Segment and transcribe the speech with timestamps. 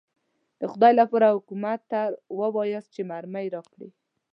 [0.59, 2.01] د خدای لپاره حکومت ته
[2.39, 3.89] ووایاست چې مرمۍ راکړي.